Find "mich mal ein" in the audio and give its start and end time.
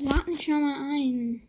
0.28-1.42